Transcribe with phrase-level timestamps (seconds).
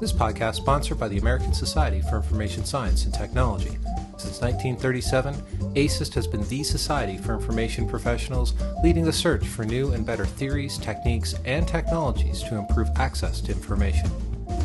[0.00, 3.76] This podcast is sponsored by the American Society for Information Science and Technology.
[4.16, 5.34] Since 1937,
[5.74, 8.54] ASIST has been the society for information professionals
[8.84, 13.52] leading the search for new and better theories, techniques, and technologies to improve access to
[13.52, 14.08] information.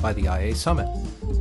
[0.04, 0.88] By the IA Summit.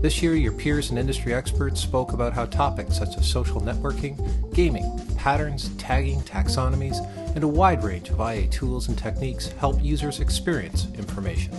[0.00, 4.16] This year, your peers and industry experts spoke about how topics such as social networking,
[4.54, 6.96] gaming, patterns, tagging, taxonomies,
[7.34, 11.52] and a wide range of IA tools and techniques help users experience information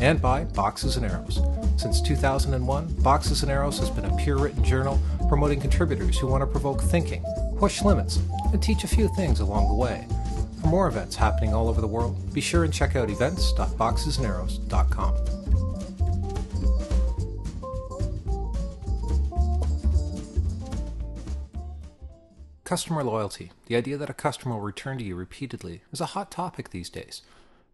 [0.00, 1.40] and by Boxes and Arrows.
[1.76, 6.42] Since 2001, Boxes and Arrows has been a peer written journal promoting contributors who want
[6.42, 7.24] to provoke thinking,
[7.58, 8.20] push limits,
[8.52, 10.06] and teach a few things along the way.
[10.60, 15.14] For more events happening all over the world, be sure and check out events.boxesandarrows.com.
[22.64, 26.30] Customer loyalty, the idea that a customer will return to you repeatedly, is a hot
[26.30, 27.20] topic these days.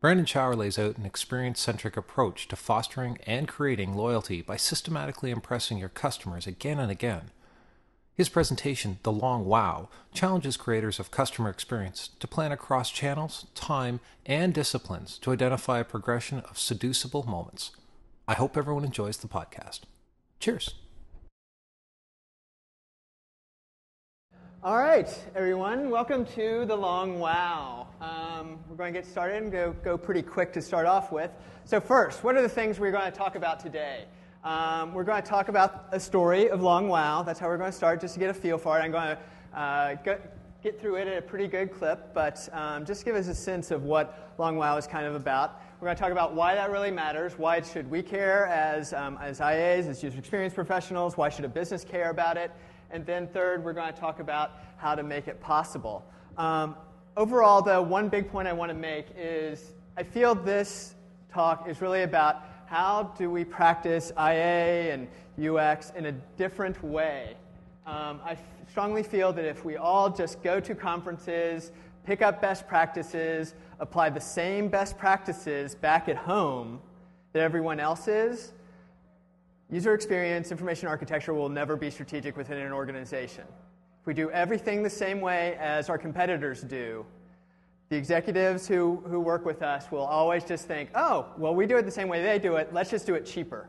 [0.00, 5.30] Brandon Schauer lays out an experience centric approach to fostering and creating loyalty by systematically
[5.30, 7.30] impressing your customers again and again.
[8.14, 14.00] His presentation, The Long Wow, challenges creators of customer experience to plan across channels, time,
[14.24, 17.72] and disciplines to identify a progression of seducible moments.
[18.26, 19.80] I hope everyone enjoys the podcast.
[20.38, 20.79] Cheers.
[24.62, 27.88] All right, everyone, welcome to the Long Wow.
[27.98, 31.30] Um, we're going to get started and go, go pretty quick to start off with.
[31.64, 34.04] So, first, what are the things we're going to talk about today?
[34.44, 37.22] Um, we're going to talk about a story of Long Wow.
[37.22, 38.82] That's how we're going to start, just to get a feel for it.
[38.82, 42.84] I'm going to uh, get, get through it at a pretty good clip, but um,
[42.84, 45.58] just give us a sense of what Long Wow is kind of about.
[45.80, 47.38] We're going to talk about why that really matters.
[47.38, 51.16] Why should we care as, um, as IAs, as user experience professionals?
[51.16, 52.50] Why should a business care about it?
[52.90, 56.04] And then third, we're going to talk about how to make it possible.
[56.36, 56.76] Um,
[57.16, 60.94] overall, though, one big point I want to make is I feel this
[61.32, 65.08] talk is really about how do we practice IA and
[65.40, 67.36] UX in a different way.
[67.86, 68.36] Um, I
[68.70, 71.72] strongly feel that if we all just go to conferences,
[72.04, 76.80] pick up best practices, apply the same best practices back at home
[77.32, 78.52] that everyone else is,
[79.70, 83.44] User experience, information architecture will never be strategic within an organization.
[84.00, 87.06] If we do everything the same way as our competitors do,
[87.88, 91.76] the executives who, who work with us will always just think, oh, well, we do
[91.76, 93.68] it the same way they do it, let's just do it cheaper.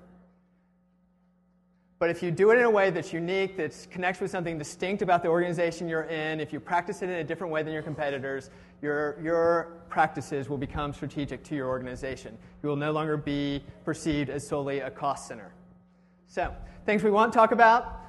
[1.99, 5.03] But if you do it in a way that's unique, that connects with something distinct
[5.03, 7.83] about the organization you're in, if you practice it in a different way than your
[7.83, 8.49] competitors,
[8.81, 12.35] your, your practices will become strategic to your organization.
[12.63, 15.53] You will no longer be perceived as solely a cost center.
[16.31, 16.55] So,
[16.85, 17.99] things we won't talk about.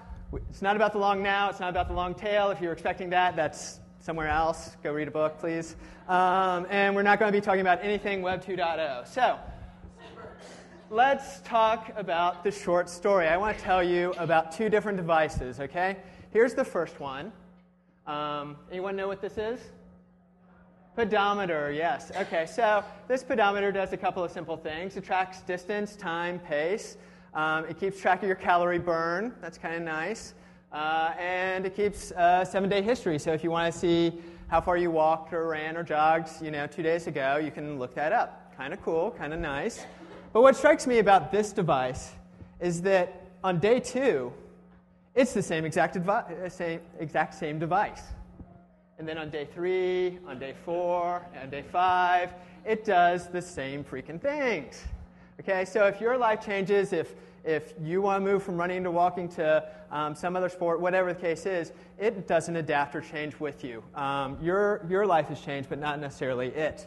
[0.48, 2.50] It's not about the long now, it's not about the long tail.
[2.50, 4.76] If you're expecting that, that's somewhere else.
[4.84, 5.74] Go read a book, please.
[6.06, 9.08] Um, and we're not going to be talking about anything Web 2.0.
[9.08, 9.40] So,
[10.88, 13.26] let's talk about the short story.
[13.26, 15.96] I want to tell you about two different devices, okay?
[16.30, 17.32] Here's the first one.
[18.06, 19.58] Um, anyone know what this is?
[20.94, 22.12] Pedometer, yes.
[22.16, 24.96] Okay, so this pedometer does a couple of simple things.
[24.96, 26.98] It tracks distance, time, pace.
[27.34, 29.34] Um, it keeps track of your calorie burn.
[29.40, 30.34] That's kind of nice.
[30.72, 33.18] Uh, and it keeps uh, seven day history.
[33.18, 34.12] So if you want to see
[34.48, 37.78] how far you walked or ran or jogged, you know, two days ago, you can
[37.78, 38.54] look that up.
[38.56, 39.86] Kind of cool, kind of nice.
[40.32, 42.12] But what strikes me about this device
[42.60, 44.32] is that on day two,
[45.14, 48.02] it's the same exact, devi- uh, same, exact same device.
[48.98, 52.34] And then on day three, on day four, on day five,
[52.64, 54.84] it does the same freaking things.
[55.42, 58.92] Okay, so if your life changes, if, if you want to move from running to
[58.92, 63.40] walking to um, some other sport, whatever the case is, it doesn't adapt or change
[63.40, 63.82] with you.
[63.96, 66.86] Um, your, your life has changed, but not necessarily it.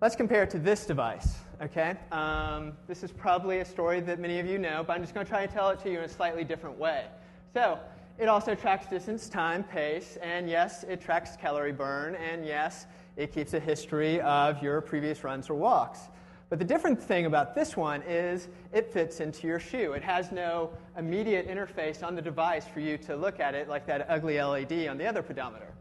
[0.00, 1.36] Let's compare it to this device.
[1.60, 5.12] Okay, um, this is probably a story that many of you know, but I'm just
[5.12, 7.04] going to try to tell it to you in a slightly different way.
[7.52, 7.78] So,
[8.18, 13.34] it also tracks distance, time, pace, and yes, it tracks calorie burn, and yes, it
[13.34, 16.08] keeps a history of your previous runs or walks.
[16.50, 19.92] But the different thing about this one is it fits into your shoe.
[19.92, 23.86] It has no immediate interface on the device for you to look at it like
[23.86, 25.74] that ugly LED on the other pedometer.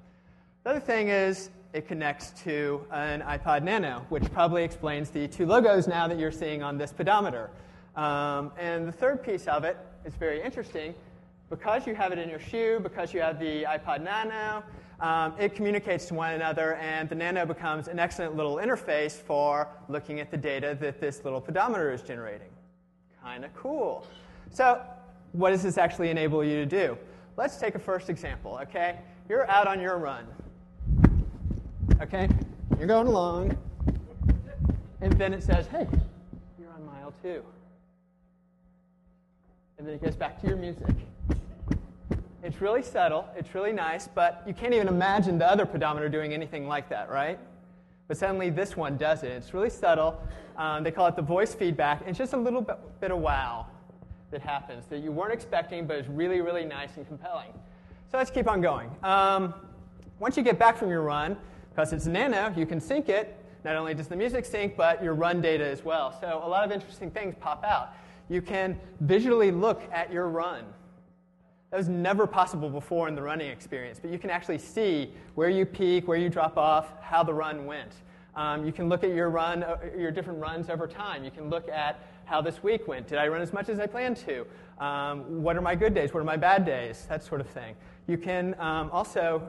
[0.63, 5.45] The other thing is it connects to an iPod Nano, which probably explains the two
[5.45, 7.49] logos now that you're seeing on this pedometer.
[7.95, 10.93] Um, and the third piece of it is very interesting.
[11.49, 14.63] Because you have it in your shoe, because you have the iPod Nano,
[14.99, 19.67] um, it communicates to one another, and the Nano becomes an excellent little interface for
[19.89, 22.49] looking at the data that this little pedometer is generating.
[23.21, 24.07] Kind of cool.
[24.49, 24.81] So,
[25.33, 26.97] what does this actually enable you to do?
[27.35, 28.97] Let's take a first example, okay?
[29.29, 30.25] You're out on your run.
[32.01, 32.27] Okay?
[32.79, 33.55] You're going along,
[35.01, 35.87] and then it says, hey,
[36.59, 37.43] you're on mile two.
[39.77, 40.95] And then it goes back to your music.
[42.43, 46.33] It's really subtle, it's really nice, but you can't even imagine the other pedometer doing
[46.33, 47.39] anything like that, right?
[48.07, 49.31] But suddenly this one does it.
[49.31, 50.21] It's really subtle.
[50.55, 52.03] Um, they call it the voice feedback.
[52.05, 53.67] It's just a little bit, bit of wow
[54.31, 57.53] that happens that you weren't expecting, but is really, really nice and compelling.
[58.11, 58.89] So let's keep on going.
[59.03, 59.53] Um,
[60.19, 61.37] once you get back from your run,
[61.69, 63.35] because it's nano, you can sync it.
[63.63, 66.17] Not only does the music sync, but your run data as well.
[66.21, 67.93] So a lot of interesting things pop out.
[68.29, 70.65] You can visually look at your run.
[71.69, 75.49] That was never possible before in the running experience, but you can actually see where
[75.49, 77.91] you peak, where you drop off, how the run went.
[78.35, 81.25] Um, you can look at your run, uh, your different runs over time.
[81.25, 83.07] You can look at how this week went.
[83.07, 84.45] Did I run as much as I planned to?
[84.83, 86.13] Um, what are my good days?
[86.13, 87.05] What are my bad days?
[87.09, 87.75] That sort of thing.
[88.07, 89.45] You can um, also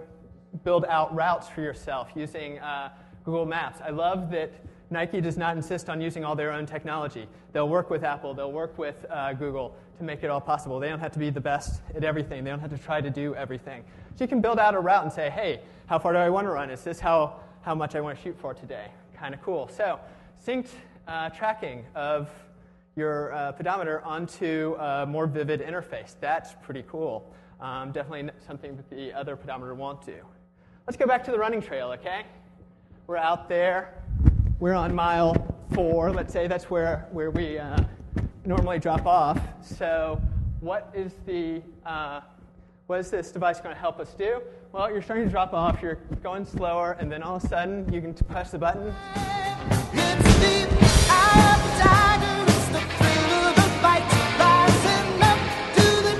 [0.64, 2.88] build out routes for yourself using uh,
[3.24, 3.80] Google Maps.
[3.84, 4.50] I love that
[4.90, 7.28] Nike does not insist on using all their own technology.
[7.52, 10.80] They'll work with Apple, they'll work with uh, Google to make it all possible.
[10.80, 13.10] They don't have to be the best at everything, they don't have to try to
[13.10, 13.84] do everything.
[14.16, 16.46] So you can build out a route and say, hey, how far do I want
[16.46, 16.70] to run?
[16.70, 18.88] Is this how, how much I want to shoot for today?
[19.16, 19.68] Kind of cool.
[19.68, 20.00] So,
[20.44, 20.70] synced
[21.06, 22.28] uh, tracking of
[22.96, 26.14] your uh, pedometer onto a more vivid interface.
[26.20, 27.32] That's pretty cool.
[27.60, 30.18] Um, definitely something that the other pedometer won't do.
[30.86, 32.24] Let's go back to the running trail, okay?
[33.06, 34.02] We're out there.
[34.60, 35.34] We're on mile
[35.72, 36.10] four.
[36.10, 37.78] Let's say that's where, where we uh,
[38.44, 39.40] normally drop off.
[39.62, 40.20] So,
[40.60, 42.20] what is the uh,
[42.86, 44.40] what is this device going to help us do?
[44.72, 45.82] Well, you're starting to drop off.
[45.82, 48.94] You're going slower, and then all of a sudden, you can push the button.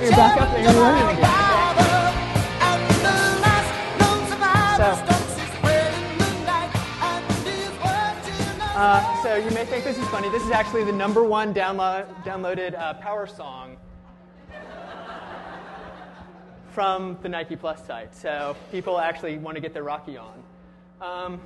[0.01, 1.38] You're back up and you're.
[8.79, 10.29] Uh, so you may think this is funny.
[10.29, 13.77] This is actually the number one download, downloaded uh, power song
[16.71, 18.15] from the Nike Plus site.
[18.15, 20.45] So people actually want to get their Rocky on.
[21.01, 21.41] Um,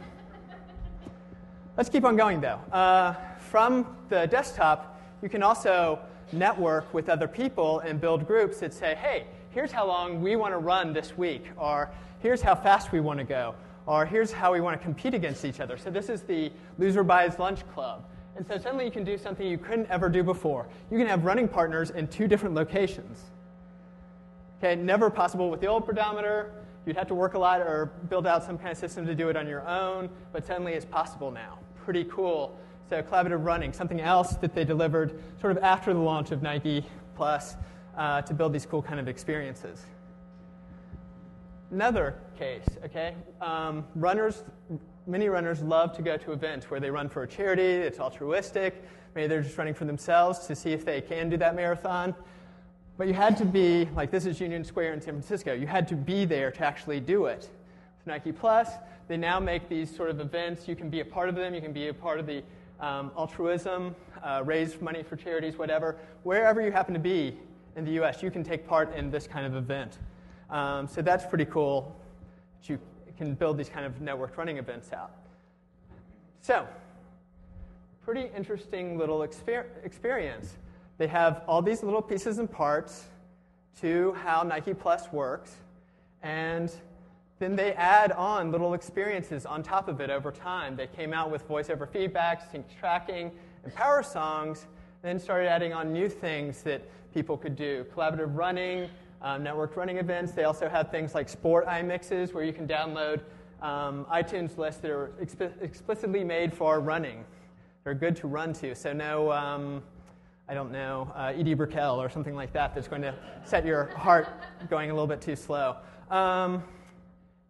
[1.78, 2.60] let's keep on going though.
[2.70, 6.00] Uh, from the desktop, you can also
[6.32, 10.52] network with other people and build groups that say, hey, here's how long we want
[10.52, 11.90] to run this week, or
[12.20, 13.54] here's how fast we want to go,
[13.86, 15.76] or here's how we want to compete against each other.
[15.76, 18.04] So this is the Loser Buys Lunch Club.
[18.36, 20.66] And so suddenly you can do something you couldn't ever do before.
[20.90, 23.18] You can have running partners in two different locations.
[24.58, 26.52] Okay, never possible with the old pedometer.
[26.86, 29.28] You'd have to work a lot or build out some kind of system to do
[29.28, 31.58] it on your own, but suddenly it's possible now.
[31.84, 32.56] Pretty cool.
[32.88, 36.84] So collaborative running, something else that they delivered sort of after the launch of Nike
[37.14, 37.56] Plus
[37.96, 39.84] uh, to build these cool kind of experiences.
[41.72, 43.14] Another case, okay?
[43.40, 44.44] Um, runners,
[45.06, 48.84] many runners love to go to events where they run for a charity, it's altruistic.
[49.14, 52.14] Maybe they're just running for themselves to see if they can do that marathon.
[52.98, 55.88] But you had to be, like this is Union Square in San Francisco, you had
[55.88, 57.48] to be there to actually do it.
[57.98, 58.68] With Nike Plus,
[59.08, 60.68] they now make these sort of events.
[60.68, 62.42] You can be a part of them, you can be a part of the
[62.80, 65.96] um, altruism, uh, raise money for charities, whatever.
[66.22, 67.38] Wherever you happen to be
[67.76, 69.96] in the US, you can take part in this kind of event.
[70.52, 71.96] Um, so that's pretty cool.
[72.60, 72.78] that You
[73.16, 75.10] can build these kind of networked running events out.
[76.42, 76.66] So,
[78.04, 80.56] pretty interesting little exper- experience.
[80.98, 83.06] They have all these little pieces and parts
[83.80, 85.56] to how Nike Plus works,
[86.22, 86.70] and
[87.38, 90.76] then they add on little experiences on top of it over time.
[90.76, 93.32] They came out with voice over feedback, sync tracking,
[93.64, 94.66] and power songs,
[95.02, 96.82] and then started adding on new things that
[97.14, 98.88] people could do collaborative running,
[99.22, 100.32] um, networked running events.
[100.32, 103.20] They also have things like sport iMixes where you can download
[103.62, 107.24] um, iTunes lists that are exp- explicitly made for running.
[107.84, 109.82] They're good to run to, so no, um,
[110.48, 113.14] I don't know, uh, Edie Brickell or something like that that's going to
[113.44, 114.28] set your heart
[114.68, 115.76] going a little bit too slow.
[116.10, 116.62] Um,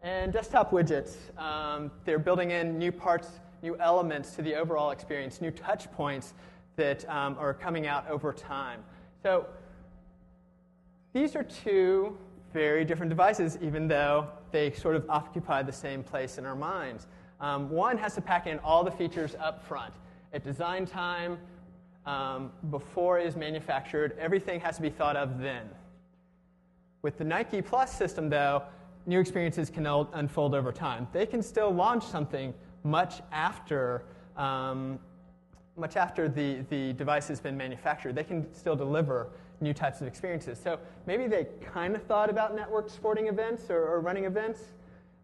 [0.03, 3.29] and desktop widgets, um, they're building in new parts,
[3.63, 6.35] new elements to the overall experience, new touch points
[6.77, 8.81] that um, are coming out over time.
[9.23, 9.47] So
[11.13, 12.17] these are two
[12.53, 17.07] very different devices, even though they sort of occupy the same place in our minds.
[17.41, 19.95] Um, one has to pack in all the features up front.
[20.33, 21.39] At design time,
[22.07, 25.69] um, before it is manufactured, everything has to be thought of then.
[27.03, 28.63] With the Nike Plus system, though,
[29.07, 31.09] new experiences can unfold over time.
[31.13, 32.55] They can still launch something
[32.85, 34.05] much after,
[34.37, 34.99] um,
[35.77, 38.15] much after the, the device has been manufactured.
[38.15, 39.31] They can still deliver
[39.63, 40.61] new types of experiences.
[40.63, 44.61] So maybe they kind of thought about network sporting events or, or, running events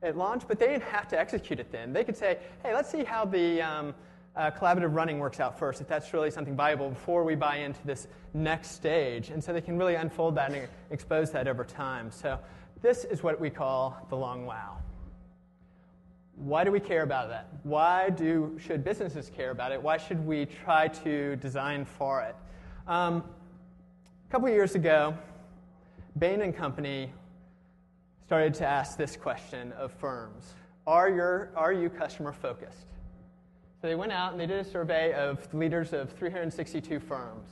[0.03, 1.93] at launch, but they didn't have to execute it then.
[1.93, 3.95] They could say, hey, let's see how the, um,
[4.39, 7.81] uh, collaborative running works out first, if that's really something viable before we buy into
[7.85, 9.31] this next stage.
[9.31, 12.13] And so they can really unfold that and expose that over time.
[12.13, 12.39] So
[12.81, 14.79] this is what we call the long wow.
[16.37, 17.49] Why do we care about that?
[17.65, 19.83] Why do, should businesses care about it?
[19.83, 22.37] Why should we try to design for it?
[22.87, 23.25] Um,
[24.29, 25.17] a couple years ago,
[26.19, 27.11] Bain and Company
[28.27, 30.53] started to ask this question of firms
[30.87, 32.89] Are, your, are you customer focused?
[33.81, 37.49] So they went out and they did a survey of leaders of 362 firms.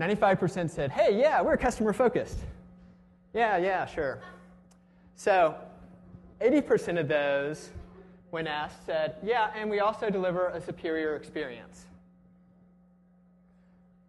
[0.00, 2.38] 95% said, Hey, yeah, we're customer focused.
[3.32, 4.22] Yeah, yeah, sure.
[5.14, 5.54] So
[6.40, 7.70] 80% of those,
[8.30, 11.86] when asked, said, Yeah, and we also deliver a superior experience.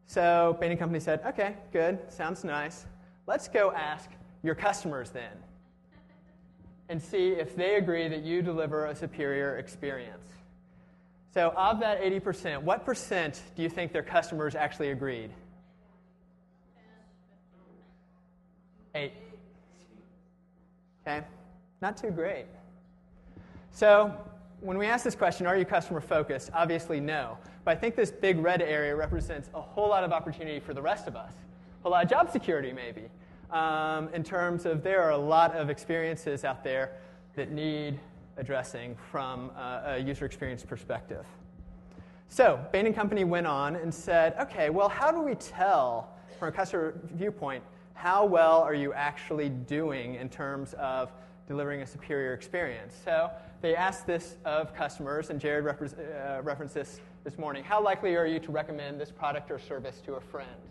[0.08, 2.86] So Bain & Company said, Okay, good, sounds nice.
[3.28, 4.10] Let's go ask
[4.44, 5.32] your customers then
[6.90, 10.28] and see if they agree that you deliver a superior experience.
[11.34, 15.32] So, of that 80%, what percent do you think their customers actually agreed?
[18.94, 19.12] Eight.
[21.06, 21.26] Okay,
[21.82, 22.46] not too great.
[23.72, 24.16] So,
[24.62, 26.50] when we ask this question, are you customer focused?
[26.54, 27.38] Obviously, no.
[27.64, 30.82] But I think this big red area represents a whole lot of opportunity for the
[30.82, 31.34] rest of us.
[31.84, 33.10] A lot of job security, maybe
[33.52, 36.92] um, in terms of there are a lot of experiences out there
[37.36, 38.00] that need
[38.38, 41.26] addressing from a user experience perspective.
[42.28, 46.50] So, Bain and Company went on and said, okay, well, how do we tell from
[46.50, 51.12] a customer viewpoint how well are you actually doing in terms of
[51.48, 52.96] delivering a superior experience?
[53.04, 53.30] So,
[53.62, 57.64] they asked this of customers, and Jared uh, referenced this this morning.
[57.64, 60.62] How likely are you to recommend this product or service to a friend?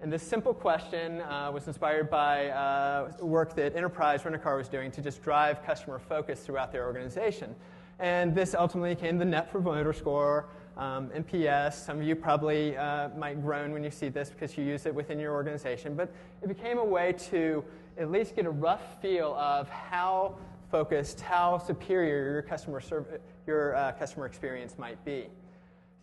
[0.00, 4.90] And this simple question uh, was inspired by uh, work that Enterprise Rent-A-Car was doing
[4.92, 7.56] to just drive customer focus throughout their organization.
[7.98, 11.84] And this ultimately came the Net Promoter Score, um, NPS.
[11.84, 14.94] Some of you probably uh, might groan when you see this because you use it
[14.94, 15.94] within your organization.
[15.96, 17.64] But it became a way to
[17.98, 20.36] at least get a rough feel of how
[20.70, 25.26] focused, how superior your customer, serv- your, uh, customer experience might be.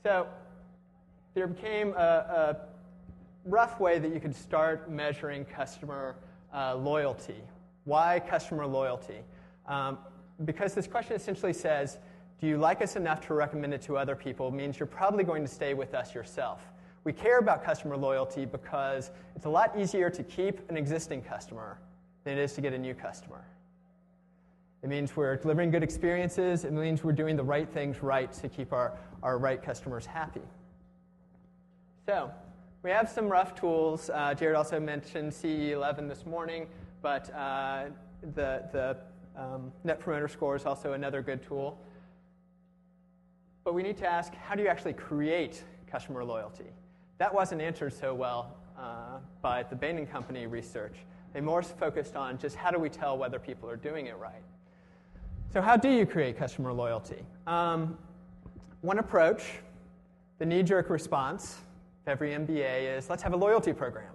[0.03, 0.27] So
[1.33, 2.57] there became a, a
[3.45, 6.15] rough way that you could start measuring customer
[6.53, 7.41] uh, loyalty.
[7.85, 9.19] Why customer loyalty?
[9.67, 9.99] Um,
[10.43, 11.99] because this question essentially says,
[12.41, 14.51] do you like us enough to recommend it to other people?
[14.51, 16.61] means you're probably going to stay with us yourself.
[17.05, 21.77] We care about customer loyalty because it's a lot easier to keep an existing customer
[22.25, 23.45] than it is to get a new customer.
[24.83, 26.65] It means we're delivering good experiences.
[26.65, 30.41] It means we're doing the right things right to keep our, our right customers happy.
[32.05, 32.29] So,
[32.83, 34.11] we have some rough tools.
[34.13, 36.67] Uh, Jared also mentioned CE11 this morning,
[37.01, 37.85] but uh,
[38.35, 38.97] the, the
[39.35, 41.79] um, Net Promoter Score is also another good tool.
[43.63, 46.67] But we need to ask how do you actually create customer loyalty?
[47.17, 50.95] That wasn't answered so well uh, by the Bain & Company research.
[51.35, 54.41] They more focused on just how do we tell whether people are doing it right.
[55.51, 57.23] So, how do you create customer loyalty?
[57.45, 57.97] Um,
[58.79, 59.43] one approach,
[60.39, 61.57] the knee jerk response,
[62.01, 64.13] of every MBA is let's have a loyalty program.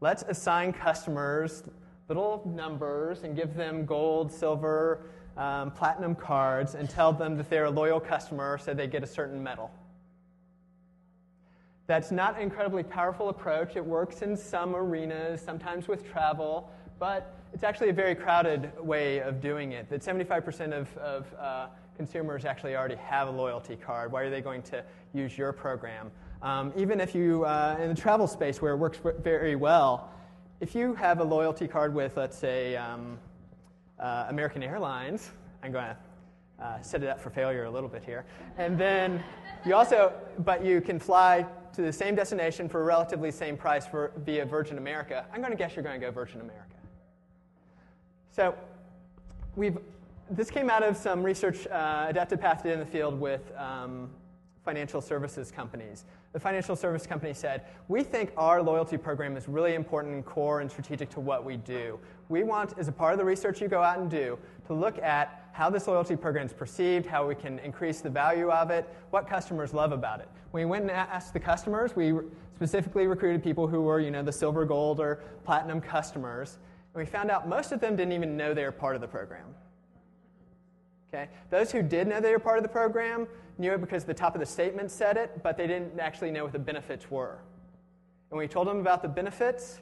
[0.00, 1.64] Let's assign customers
[2.06, 7.64] little numbers and give them gold, silver, um, platinum cards and tell them that they're
[7.64, 9.72] a loyal customer so they get a certain medal.
[11.86, 13.76] That's not an incredibly powerful approach.
[13.76, 19.20] It works in some arenas, sometimes with travel, but it's actually a very crowded way
[19.20, 19.90] of doing it.
[19.90, 24.12] That 75% of, of uh, consumers actually already have a loyalty card.
[24.12, 26.10] Why are they going to use your program?
[26.40, 30.10] Um, even if you, uh, in the travel space where it works very well,
[30.60, 33.18] if you have a loyalty card with, let's say, um,
[33.98, 35.30] uh, American Airlines,
[35.62, 35.96] I'm going to
[36.64, 38.24] uh, set it up for failure a little bit here.
[38.56, 39.22] And then
[39.66, 43.86] you also, but you can fly to the same destination for a relatively same price
[43.86, 45.26] for, via Virgin America.
[45.32, 46.76] I'm going to guess you're going to go Virgin America.
[48.30, 48.54] So
[49.56, 49.78] we've,
[50.30, 54.10] this came out of some research uh, Adaptive Path did in the field with um,
[54.64, 56.04] financial services companies.
[56.32, 60.60] The financial service company said, We think our loyalty program is really important and core
[60.60, 61.98] and strategic to what we do.
[62.28, 64.98] We want, as a part of the research you go out and do, to look
[64.98, 68.92] at how this loyalty program is perceived, how we can increase the value of it,
[69.10, 70.28] what customers love about it.
[70.50, 72.12] When we went and asked the customers, we
[72.56, 76.58] specifically recruited people who were, you know, the silver, gold, or platinum customers,
[76.92, 79.06] and we found out most of them didn't even know they were part of the
[79.06, 79.46] program.
[81.08, 81.28] Okay?
[81.50, 84.34] Those who did know they were part of the program knew it because the top
[84.34, 87.38] of the statement said it, but they didn't actually know what the benefits were.
[88.30, 89.78] And when we told them about the benefits,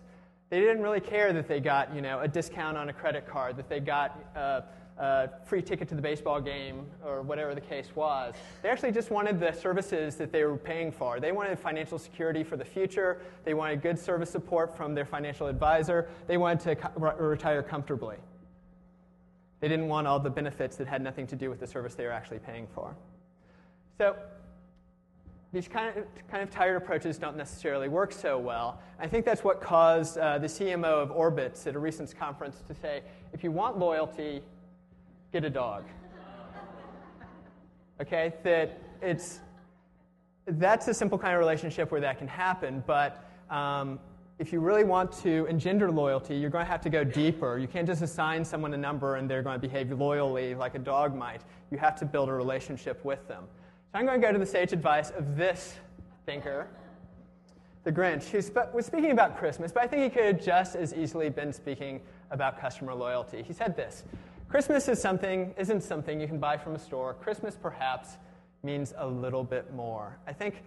[0.51, 3.57] they didn't really care that they got you know, a discount on a credit card,
[3.57, 4.61] that they got uh,
[4.99, 8.35] a free ticket to the baseball game or whatever the case was.
[8.63, 11.19] They actually just wanted the services that they were paying for.
[11.19, 13.21] They wanted financial security for the future.
[13.45, 16.09] They wanted good service support from their financial advisor.
[16.27, 18.17] They wanted to co- retire comfortably.
[19.61, 22.05] They didn't want all the benefits that had nothing to do with the service they
[22.05, 22.97] were actually paying for.
[23.97, 24.17] So
[25.53, 28.81] these kind of, kind of tired approaches don't necessarily work so well.
[28.99, 32.75] I think that's what caused uh, the CMO of Orbitz at a recent conference to
[32.75, 34.43] say, if you want loyalty,
[35.33, 35.85] get a dog.
[38.01, 39.41] okay, that it's
[40.47, 43.99] that's a simple kind of relationship where that can happen, but um,
[44.39, 47.59] if you really want to engender loyalty, you're going to have to go deeper.
[47.59, 50.81] You can't just assign someone a number and they're going to behave loyally like a
[50.81, 51.43] dog might.
[51.71, 53.45] You have to build a relationship with them.
[53.93, 55.77] So I'm going to go to the sage advice of this
[56.27, 56.67] thinker,
[57.85, 58.39] the Grinch, who
[58.75, 62.01] was speaking about Christmas, but I think he could have just as easily been speaking
[62.33, 63.43] about customer loyalty.
[63.43, 64.05] He said this
[64.53, 67.15] Christmas is something, isn't something you can buy from a store.
[67.15, 68.19] Christmas, perhaps,
[68.63, 70.19] means a little bit more.
[70.27, 70.63] I think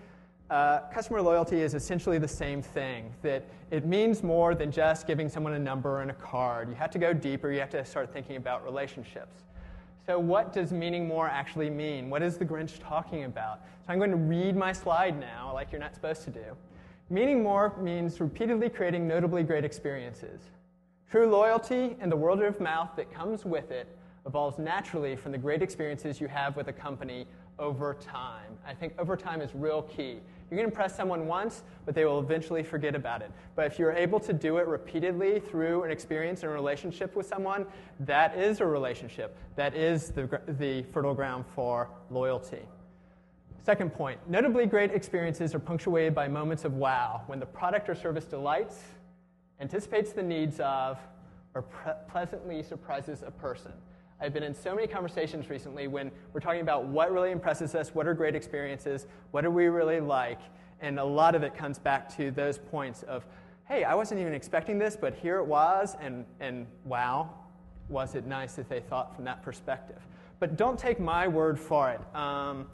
[0.49, 5.29] uh, customer loyalty is essentially the same thing, that it means more than just giving
[5.29, 6.67] someone a number and a card.
[6.67, 9.43] You have to go deeper, you have to start thinking about relationships.
[10.07, 12.09] So, what does meaning more actually mean?
[12.09, 13.59] What is the Grinch talking about?
[13.85, 16.57] So, I'm going to read my slide now, like you're not supposed to do.
[17.11, 20.41] Meaning more means repeatedly creating notably great experiences.
[21.11, 23.87] True loyalty and the word of mouth that comes with it
[24.25, 27.27] evolves naturally from the great experiences you have with a company
[27.59, 28.57] over time.
[28.67, 30.19] I think over time is real key.
[30.49, 33.31] You can impress someone once, but they will eventually forget about it.
[33.55, 37.27] But if you're able to do it repeatedly through an experience and a relationship with
[37.27, 37.65] someone,
[38.01, 39.37] that is a relationship.
[39.55, 42.63] That is the, the fertile ground for loyalty.
[43.63, 47.95] Second point notably great experiences are punctuated by moments of wow when the product or
[47.95, 48.81] service delights,
[49.59, 50.99] anticipates the needs of,
[51.53, 51.63] or
[52.09, 53.71] pleasantly surprises a person.
[54.19, 57.93] I've been in so many conversations recently when we're talking about what really impresses us,
[57.93, 60.39] what are great experiences, what do we really like,
[60.81, 63.25] and a lot of it comes back to those points of,
[63.67, 67.29] hey, I wasn't even expecting this, but here it was, and, and wow,
[67.89, 70.01] was it nice that they thought from that perspective.
[70.39, 72.01] But don't take my word for it.
[72.15, 72.67] Um,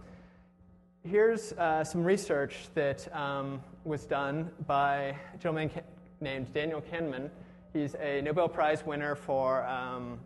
[1.04, 5.72] here's uh, some research that um, was done by a gentleman
[6.22, 7.30] named Daniel Kahneman.
[7.74, 10.20] He's a Nobel Prize winner for um,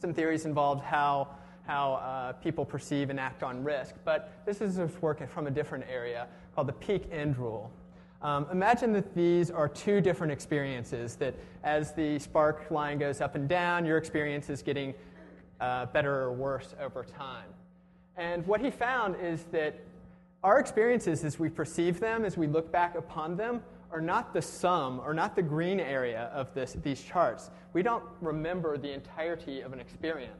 [0.00, 1.28] some theories involved how,
[1.66, 5.84] how uh, people perceive and act on risk, but this is work from a different
[5.90, 7.70] area called the peak end rule.
[8.22, 13.34] Um, imagine that these are two different experiences, that as the spark line goes up
[13.34, 14.94] and down, your experience is getting
[15.60, 17.48] uh, better or worse over time.
[18.16, 19.78] And what he found is that
[20.42, 23.62] our experiences, as we perceive them, as we look back upon them,
[23.96, 27.50] are not the sum or not the green area of this, these charts.
[27.72, 30.36] We don't remember the entirety of an experience.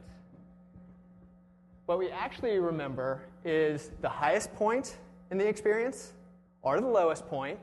[1.87, 4.97] What we actually remember is the highest point
[5.31, 6.13] in the experience
[6.61, 7.57] or the lowest point,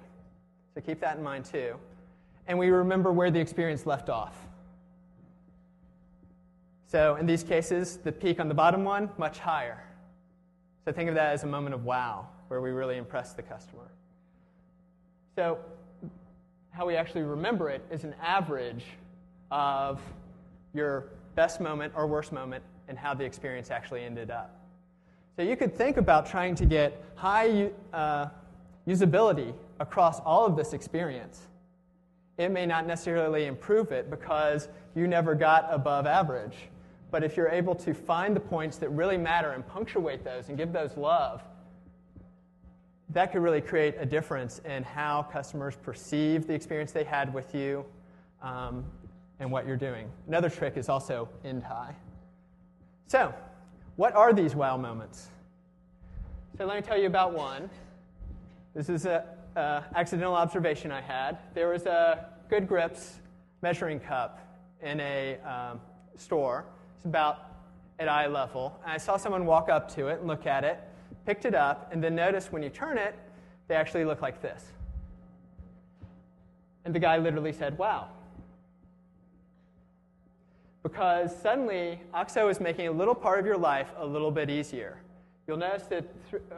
[0.74, 1.76] so keep that in mind too.
[2.48, 4.34] And we remember where the experience left off.
[6.88, 9.84] So in these cases, the peak on the bottom one, much higher.
[10.84, 13.92] So think of that as a moment of wow, where we really impress the customer.
[15.36, 15.58] So
[16.74, 18.84] how we actually remember it is an average
[19.52, 20.00] of
[20.74, 21.06] your
[21.36, 24.60] best moment or worst moment and how the experience actually ended up.
[25.36, 28.26] So you could think about trying to get high uh,
[28.88, 31.42] usability across all of this experience.
[32.38, 36.56] It may not necessarily improve it because you never got above average.
[37.12, 40.58] But if you're able to find the points that really matter and punctuate those and
[40.58, 41.44] give those love,
[43.10, 47.54] that could really create a difference in how customers perceive the experience they had with
[47.54, 47.84] you
[48.42, 48.84] um,
[49.40, 50.10] and what you're doing.
[50.26, 51.94] Another trick is also end high.
[53.06, 53.34] So,
[53.96, 55.28] what are these wow moments?
[56.56, 57.68] So, let me tell you about one.
[58.74, 59.22] This is an
[59.56, 61.38] accidental observation I had.
[61.52, 63.20] There was a Good Grips
[63.62, 64.40] measuring cup
[64.82, 65.80] in a um,
[66.16, 66.64] store.
[66.96, 67.54] It's about
[67.98, 68.78] at eye level.
[68.82, 70.80] And I saw someone walk up to it and look at it
[71.26, 73.14] picked it up, and then notice when you turn it,
[73.68, 74.64] they actually look like this.
[76.84, 78.08] And the guy literally said, Wow.
[80.82, 84.98] Because suddenly, OXO is making a little part of your life a little bit easier.
[85.46, 86.04] You'll notice that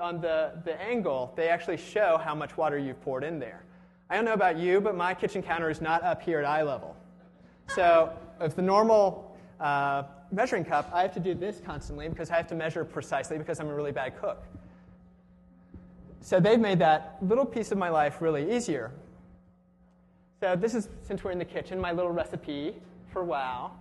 [0.01, 3.63] on the, the angle, they actually show how much water you've poured in there.
[4.11, 6.63] I don't know about you, but my kitchen counter is not up here at eye
[6.63, 6.97] level.
[7.69, 9.26] So if the normal
[9.61, 13.39] uh, measuring cup, I have to do this constantly because I have to measure precisely
[13.39, 14.43] because I'm a really bad cook.
[16.21, 18.91] So they've made that little piece of my life really easier.
[20.41, 22.75] So this is, since we're in the kitchen, my little recipe
[23.13, 23.73] for wow.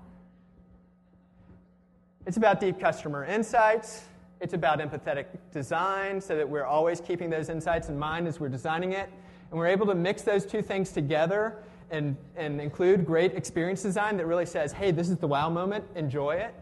[2.26, 4.04] It's about deep customer insights.
[4.42, 8.50] It's about empathetic design so that we're always keeping those insights in mind as we're
[8.50, 9.10] designing it.
[9.50, 11.58] And we're able to mix those two things together
[11.92, 15.86] and, and include great experience design that really says, hey, this is the wow moment,
[15.96, 16.54] enjoy it.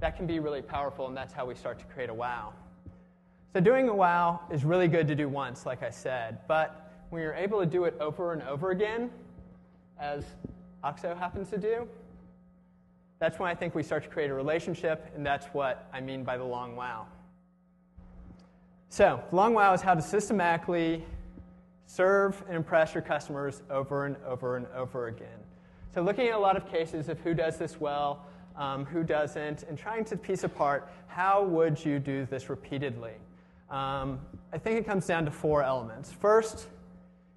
[0.00, 2.52] That can be really powerful, and that's how we start to create a wow.
[3.52, 7.22] So, doing a wow is really good to do once, like I said, but when
[7.22, 9.10] you're able to do it over and over again,
[10.00, 10.24] as
[10.82, 11.88] OXO happens to do,
[13.20, 16.24] that's when I think we start to create a relationship, and that's what I mean
[16.24, 17.06] by the long wow.
[18.88, 21.04] So, the long wow is how to systematically
[21.86, 25.38] serve and impress your customers over and over and over again.
[25.94, 29.64] So, looking at a lot of cases of who does this well, um, who doesn't,
[29.64, 33.12] and trying to piece apart how would you do this repeatedly.
[33.70, 34.20] Um,
[34.52, 36.12] I think it comes down to four elements.
[36.12, 36.68] First,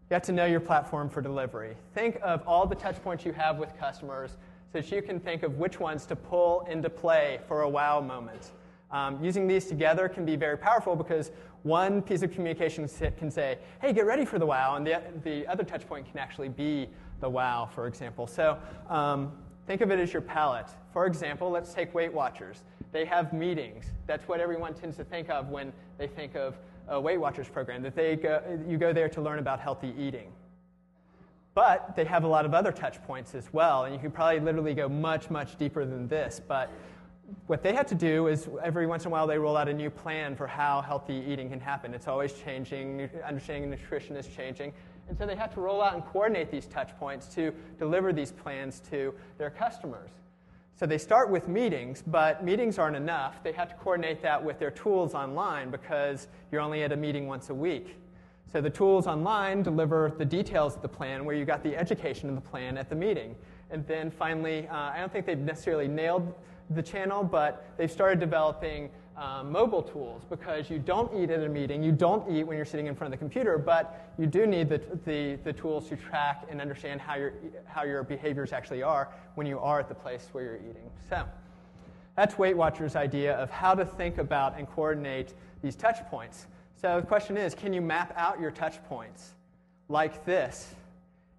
[0.10, 1.76] you have to know your platform for delivery.
[1.94, 4.38] Think of all the touch points you have with customers
[4.72, 8.00] so that you can think of which ones to pull into play for a wow
[8.00, 8.52] moment.
[8.90, 11.32] Um, using these together can be very powerful because
[11.64, 15.48] one piece of communication can say, hey, get ready for the wow, and the, the
[15.48, 16.88] other touch point can actually be
[17.20, 18.28] the wow, for example.
[18.28, 18.58] So
[18.90, 19.32] um,
[19.66, 20.70] think of it as your palette.
[20.94, 22.64] For example, let's take Weight Watchers.
[22.92, 23.86] They have meetings.
[24.06, 27.82] That's what everyone tends to think of when they think of a Weight Watchers program,
[27.84, 30.32] that they go, you go there to learn about healthy eating.
[31.54, 34.40] But they have a lot of other touch points as well, and you can probably
[34.40, 36.40] literally go much, much deeper than this.
[36.48, 36.70] But
[37.48, 39.74] what they had to do is every once in a while they roll out a
[39.74, 41.94] new plan for how healthy eating can happen.
[41.94, 44.74] It's always changing, understanding nutrition is changing.
[45.10, 48.32] And so they have to roll out and coordinate these touch points to deliver these
[48.32, 50.10] plans to their customers.
[50.76, 53.42] So they start with meetings, but meetings aren't enough.
[53.44, 57.28] They have to coordinate that with their tools online because you're only at a meeting
[57.28, 57.98] once a week.
[58.52, 62.30] So the tools online deliver the details of the plan where you got the education
[62.30, 63.36] of the plan at the meeting.
[63.72, 66.34] And then finally, uh, I don't think they've necessarily nailed
[66.72, 71.50] the channel, but they've started developing um, mobile tools because you don't eat at a
[71.50, 74.46] meeting, you don't eat when you're sitting in front of the computer, but you do
[74.46, 77.34] need the, the, the tools to track and understand how, your
[77.66, 80.90] how your behaviors actually are when you are at the place where you're eating.
[81.10, 81.28] So
[82.16, 86.46] that's Weight Watchers' idea of how to think about and coordinate these touch points.
[86.80, 89.32] So the question is can you map out your touch points
[89.90, 90.76] like this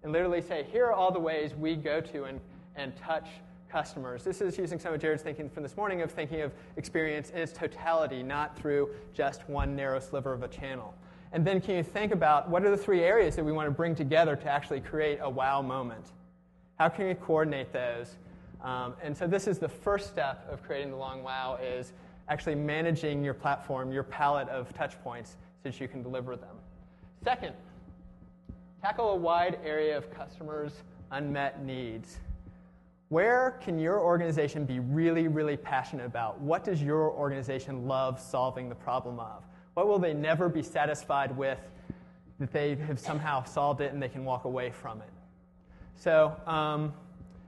[0.03, 2.39] and literally say, here are all the ways we go to and,
[2.75, 3.27] and touch
[3.69, 4.23] customers.
[4.23, 7.37] This is using some of Jared's thinking from this morning of thinking of experience in
[7.37, 10.93] its totality, not through just one narrow sliver of a channel.
[11.31, 13.71] And then can you think about what are the three areas that we want to
[13.71, 16.11] bring together to actually create a wow moment?
[16.79, 18.15] How can you coordinate those?
[18.61, 21.93] Um, and so this is the first step of creating the long wow is
[22.29, 26.55] actually managing your platform, your palette of touch points so that you can deliver them.
[27.23, 27.53] Second,
[28.81, 32.17] tackle a wide area of customers' unmet needs.
[33.09, 36.39] Where can your organization be really, really passionate about?
[36.39, 39.43] What does your organization love solving the problem of?
[39.73, 41.59] What will they never be satisfied with
[42.39, 45.09] that they have somehow solved it and they can walk away from it?
[45.95, 46.93] So, um,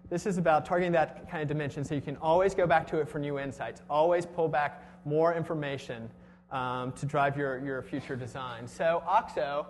[0.10, 3.00] this is about targeting that kind of dimension so you can always go back to
[3.00, 6.10] it for new insights, always pull back more information
[6.52, 8.68] um, to drive your, your future design.
[8.68, 9.68] So, OXO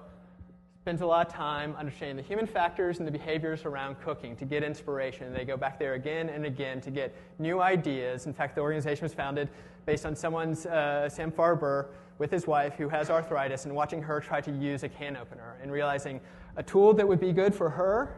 [0.81, 4.45] spends a lot of time understanding the human factors and the behaviors around cooking to
[4.45, 5.31] get inspiration.
[5.31, 8.25] They go back there again and again to get new ideas.
[8.25, 9.47] In fact, the organization was founded
[9.85, 14.19] based on someone's, uh, Sam Farber, with his wife who has arthritis, and watching her
[14.19, 16.19] try to use a can opener and realizing
[16.57, 18.17] a tool that would be good for her,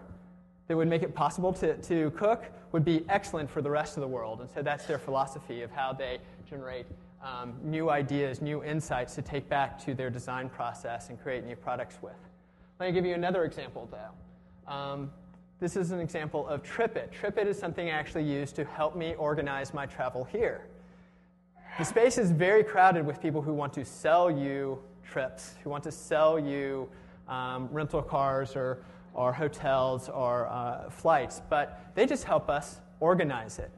[0.69, 4.01] that would make it possible to, to cook, would be excellent for the rest of
[4.01, 4.39] the world.
[4.39, 6.85] And so that's their philosophy of how they generate
[7.21, 11.57] um, new ideas, new insights to take back to their design process and create new
[11.57, 12.13] products with.
[12.83, 14.69] Let me give you another example, though.
[14.69, 15.09] Um,
[15.61, 17.13] this is an example of TripIt.
[17.13, 20.67] TripIt is something I actually use to help me organize my travel here.
[21.77, 25.85] The space is very crowded with people who want to sell you trips, who want
[25.85, 26.89] to sell you
[27.29, 33.59] um, rental cars or, or hotels or uh, flights, but they just help us organize
[33.59, 33.71] it.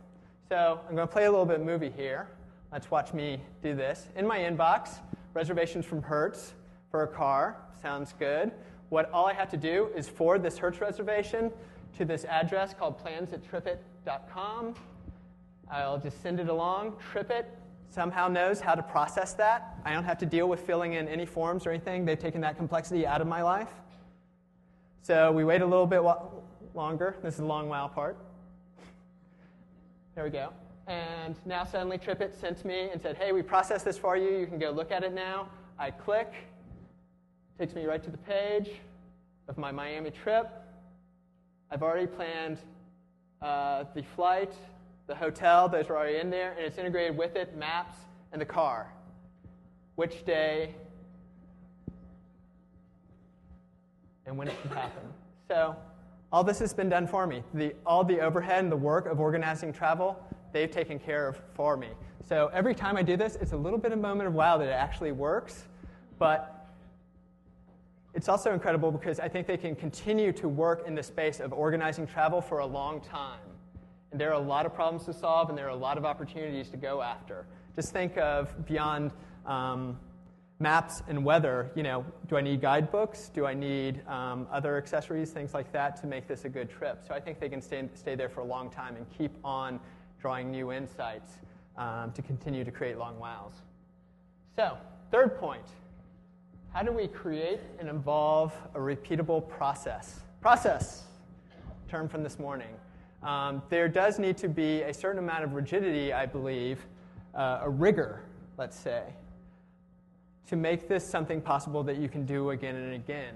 [0.49, 2.27] So I'm going to play a little bit of movie here.
[2.71, 4.07] Let's watch me do this.
[4.15, 4.97] In my inbox,
[5.35, 6.55] reservations from Hertz
[6.89, 7.57] for a car.
[7.79, 8.51] Sounds good
[8.89, 11.51] what all I have to do is forward this Hertz reservation
[11.97, 14.75] to this address called plans at tripit.com.
[15.71, 16.95] I'll just send it along.
[17.13, 17.45] TripIt
[17.89, 19.77] somehow knows how to process that.
[19.85, 22.05] I don't have to deal with filling in any forms or anything.
[22.05, 23.69] They've taken that complexity out of my life.
[25.01, 26.01] So we wait a little bit
[26.73, 27.15] longer.
[27.23, 28.17] This is the long while part.
[30.13, 30.51] There we go.
[30.87, 34.37] And now suddenly TripIt sent me and said, hey, we processed this for you.
[34.37, 35.49] You can go look at it now.
[35.79, 36.33] I click.
[37.57, 38.69] Takes me right to the page
[39.47, 40.51] of my Miami trip.
[41.71, 42.57] I've already planned
[43.41, 44.53] uh, the flight,
[45.07, 47.95] the hotel, those are already in there, and it's integrated with it, maps,
[48.33, 48.91] and the car.
[49.95, 50.75] Which day
[54.25, 55.03] and when it should happen.
[55.47, 55.77] So
[56.33, 57.41] all this has been done for me.
[57.53, 61.77] The, all the overhead and the work of organizing travel, they've taken care of for
[61.77, 61.87] me.
[62.27, 64.57] So every time I do this, it's a little bit of a moment of wow
[64.57, 65.67] that it actually works,
[66.19, 66.54] but
[68.15, 71.51] it's also incredible because I think they can continue to work in the space of
[71.51, 73.41] organizing travel for a long time.
[74.11, 76.05] And there are a lot of problems to solve, and there are a lot of
[76.05, 77.45] opportunities to go after.
[77.75, 79.11] Just think of beyond
[79.45, 79.99] um,
[80.59, 81.69] maps and weather.
[81.75, 83.27] You know, do I need guidebooks?
[83.27, 87.03] Do I need um, other accessories, things like that, to make this a good trip?
[87.05, 89.77] So I think they can stay, stay there for a long time and keep on
[90.21, 91.39] drawing new insights
[91.75, 93.61] um, to continue to create long wows.
[94.55, 94.77] So,
[95.11, 95.65] third point
[96.75, 100.19] how do we create and evolve a repeatable process?
[100.41, 101.03] Process,
[101.87, 102.67] term from this morning.
[103.23, 106.85] Um, there does need to be a certain amount of rigidity, I believe,
[107.33, 108.23] uh, a rigor,
[108.57, 109.03] let's say,
[110.49, 113.35] to make this something possible that you can do again and again.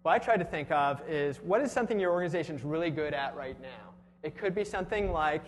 [0.00, 3.12] What I try to think of is what is something your organization is really good
[3.12, 3.92] at right now?
[4.22, 5.44] It could be something like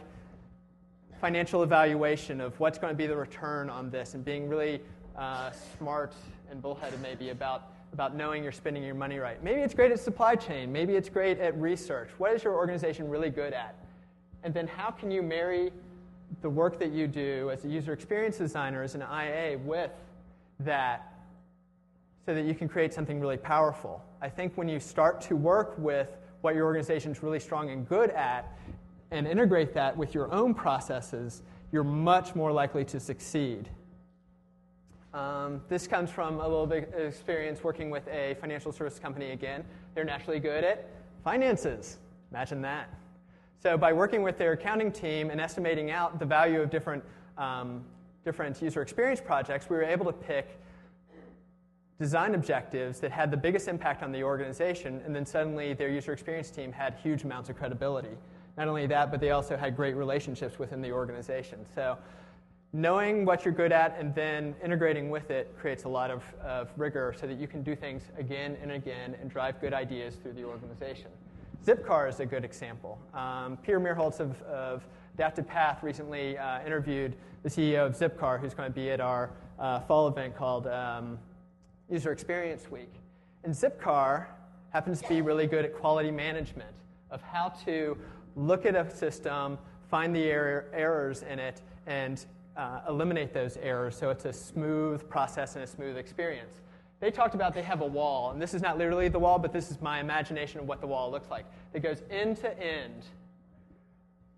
[1.22, 4.82] financial evaluation of what's going to be the return on this and being really
[5.16, 6.12] uh, smart
[6.50, 9.42] and bullheaded maybe about, about knowing you're spending your money right.
[9.42, 10.72] Maybe it's great at supply chain.
[10.72, 12.10] Maybe it's great at research.
[12.18, 13.74] What is your organization really good at?
[14.42, 15.70] And then how can you marry
[16.42, 19.90] the work that you do as a user experience designer, as an IA, with
[20.60, 21.12] that
[22.26, 24.02] so that you can create something really powerful?
[24.20, 26.08] I think when you start to work with
[26.40, 28.56] what your organization is really strong and good at
[29.10, 33.68] and integrate that with your own processes, you're much more likely to succeed.
[35.12, 39.32] Um, this comes from a little bit of experience working with a financial service company
[39.32, 39.64] again.
[39.94, 40.88] They're naturally good at
[41.24, 41.98] finances.
[42.30, 42.88] Imagine that.
[43.60, 47.04] So, by working with their accounting team and estimating out the value of different,
[47.36, 47.84] um,
[48.24, 50.58] different user experience projects, we were able to pick
[51.98, 56.12] design objectives that had the biggest impact on the organization, and then suddenly their user
[56.12, 58.16] experience team had huge amounts of credibility.
[58.56, 61.66] Not only that, but they also had great relationships within the organization.
[61.74, 61.98] So,
[62.72, 66.70] knowing what you're good at and then integrating with it creates a lot of, of,
[66.76, 70.32] rigor so that you can do things again and again and drive good ideas through
[70.32, 71.10] the organization.
[71.66, 72.98] Zipcar is a good example.
[73.12, 78.54] Um, Peter Merholz of, of Adaptive Path recently uh, interviewed the CEO of Zipcar, who's
[78.54, 81.18] going to be at our uh, fall event called um,
[81.90, 82.92] User Experience Week.
[83.44, 84.26] And Zipcar
[84.72, 86.74] happens to be really good at quality management
[87.10, 87.98] of how to
[88.36, 89.58] look at a system,
[89.90, 92.24] find the error, errors in it, and
[92.56, 96.60] uh, eliminate those errors so it's a smooth process and a smooth experience.
[97.00, 99.52] They talked about they have a wall, and this is not literally the wall, but
[99.52, 101.46] this is my imagination of what the wall looks like.
[101.72, 103.04] It goes end to end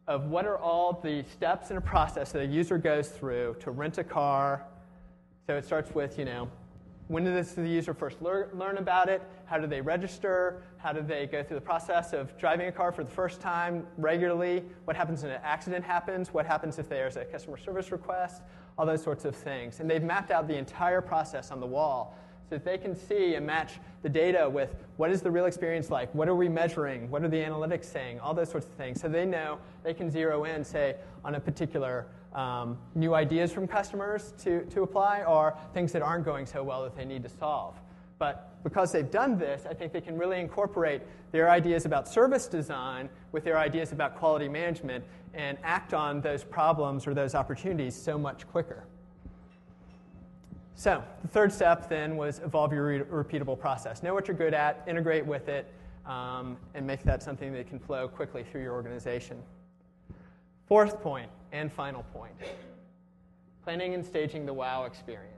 [0.06, 3.70] of what are all the steps in a process that a user goes through to
[3.70, 4.64] rent a car.
[5.46, 6.48] So it starts with, you know,
[7.12, 9.20] when did the user first lear, learn about it?
[9.44, 10.62] How do they register?
[10.78, 13.86] How do they go through the process of driving a car for the first time
[13.98, 14.64] regularly?
[14.86, 16.32] What happens when an accident happens?
[16.32, 18.40] What happens if there's a customer service request?
[18.78, 19.80] All those sorts of things.
[19.80, 22.16] And they've mapped out the entire process on the wall
[22.48, 25.90] so that they can see and match the data with what is the real experience
[25.90, 26.12] like?
[26.14, 27.10] What are we measuring?
[27.10, 28.20] What are the analytics saying?
[28.20, 29.02] All those sorts of things.
[29.02, 30.96] So they know they can zero in, say,
[31.26, 36.24] on a particular um, new ideas from customers to, to apply or things that aren't
[36.24, 37.74] going so well that they need to solve.
[38.18, 42.46] But because they've done this, I think they can really incorporate their ideas about service
[42.46, 47.96] design with their ideas about quality management and act on those problems or those opportunities
[47.96, 48.84] so much quicker.
[50.74, 54.02] So, the third step then was evolve your re- repeatable process.
[54.02, 55.72] Know what you're good at, integrate with it,
[56.06, 59.42] um, and make that something that can flow quickly through your organization.
[60.66, 62.34] Fourth point and final point
[63.62, 65.28] planning and staging the wow experience.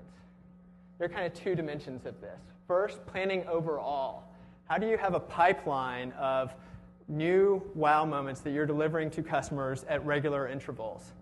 [0.99, 2.41] There are kind of two dimensions of this.
[2.67, 4.25] First, planning overall.
[4.69, 6.55] How do you have a pipeline of
[7.07, 11.13] new wow moments that you're delivering to customers at regular intervals?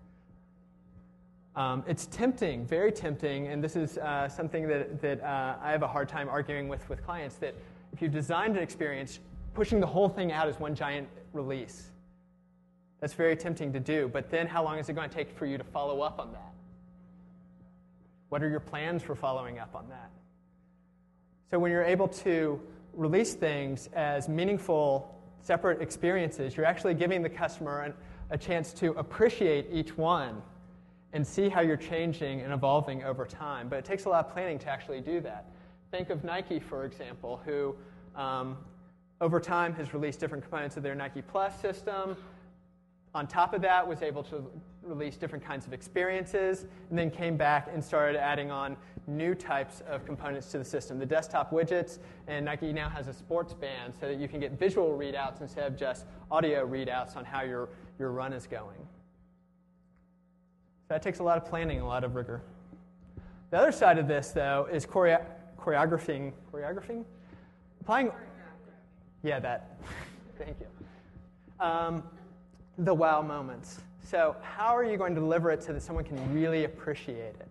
[1.55, 5.83] Um, it's tempting, very tempting, and this is uh, something that, that uh, I have
[5.83, 7.53] a hard time arguing with with clients that
[7.91, 9.19] if you've designed an experience,
[9.53, 11.91] pushing the whole thing out as one giant release.
[13.03, 15.45] That's very tempting to do, but then how long is it going to take for
[15.45, 16.53] you to follow up on that?
[18.29, 20.09] What are your plans for following up on that?
[21.51, 22.61] So when you're able to
[22.93, 27.93] release things as meaningful, separate experiences, you're actually giving the customer an,
[28.29, 30.41] a chance to appreciate each one
[31.11, 33.67] and see how you're changing and evolving over time.
[33.67, 35.47] But it takes a lot of planning to actually do that.
[35.91, 37.75] Think of Nike, for example, who
[38.15, 38.55] um,
[39.19, 42.15] over time has released different components of their Nike Plus system.
[43.13, 44.49] On top of that, was able to
[44.81, 48.75] release different kinds of experiences, and then came back and started adding on
[49.07, 50.97] new types of components to the system.
[50.99, 54.53] The desktop widgets, and Nike now has a sports band so that you can get
[54.53, 58.79] visual readouts instead of just audio readouts on how your, your run is going.
[60.87, 62.41] That takes a lot of planning, a lot of rigor.
[63.51, 65.25] The other side of this, though, is choreo-
[65.59, 66.33] choreographing.
[66.51, 67.05] Choreographing?
[67.81, 68.11] Applying.
[69.23, 69.77] Yeah, that.
[70.37, 71.65] Thank you.
[71.65, 72.03] Um,
[72.77, 73.81] the wow moments.
[74.03, 77.47] So, how are you going to deliver it so that someone can really appreciate it?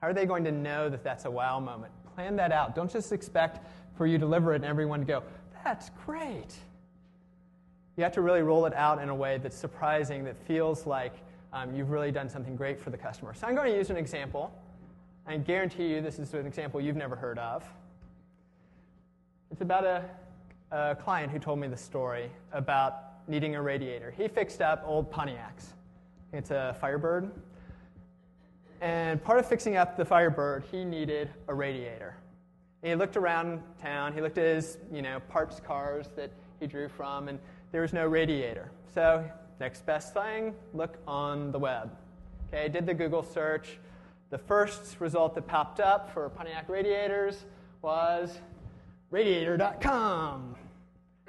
[0.00, 1.92] How are they going to know that that's a wow moment?
[2.14, 2.74] Plan that out.
[2.74, 5.22] Don't just expect for you to deliver it and everyone to go,
[5.62, 6.54] that's great.
[7.96, 11.14] You have to really roll it out in a way that's surprising, that feels like
[11.52, 13.34] um, you've really done something great for the customer.
[13.34, 14.52] So, I'm going to use an example.
[15.26, 17.64] I guarantee you this is an example you've never heard of.
[19.50, 20.04] It's about a,
[20.70, 24.12] a client who told me the story about needing a radiator.
[24.16, 25.72] He fixed up old Pontiacs.
[26.32, 27.30] It's a Firebird.
[28.80, 32.16] And part of fixing up the Firebird, he needed a radiator.
[32.82, 34.12] And he looked around town.
[34.12, 37.38] He looked at his, you know, parts cars that he drew from, and
[37.72, 38.70] there was no radiator.
[38.92, 39.24] So
[39.58, 41.90] next best thing, look on the web.
[42.48, 43.78] Okay, did the Google search.
[44.30, 47.44] The first result that popped up for Pontiac radiators
[47.82, 48.38] was
[49.10, 50.56] radiator.com.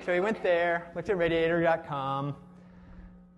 [0.03, 2.35] So he went there, looked at radiator.com.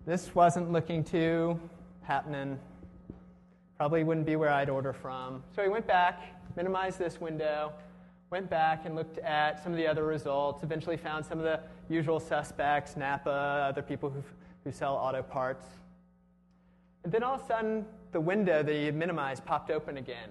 [0.06, 1.60] This wasn't looking too
[2.02, 2.58] happening.
[3.76, 5.42] Probably wouldn't be where I'd order from.
[5.54, 6.20] So he went back,
[6.56, 7.72] minimized this window,
[8.30, 11.60] went back and looked at some of the other results, eventually found some of the
[11.88, 13.30] usual suspects, Napa,
[13.70, 14.22] other people who
[14.68, 15.64] who sell auto parts.
[17.02, 20.28] And then all of a sudden, the window that he had minimized popped open again.